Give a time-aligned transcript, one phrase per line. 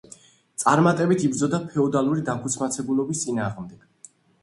[0.63, 3.91] წარმატებით იბრძოდა ფეოდალური დაქუცმაცებულობის წინააღმდეგ.